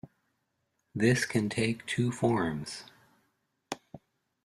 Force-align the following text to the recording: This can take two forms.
This 0.95 1.25
can 1.27 1.47
take 1.47 1.85
two 1.85 2.11
forms. 2.11 2.85